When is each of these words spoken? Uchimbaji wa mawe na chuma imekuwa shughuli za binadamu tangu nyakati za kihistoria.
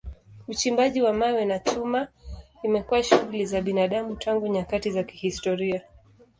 Uchimbaji 0.47 1.01
wa 1.01 1.13
mawe 1.13 1.45
na 1.45 1.59
chuma 1.59 2.07
imekuwa 2.63 3.03
shughuli 3.03 3.45
za 3.45 3.61
binadamu 3.61 4.15
tangu 4.15 4.47
nyakati 4.47 4.91
za 4.91 5.03
kihistoria. 5.03 5.81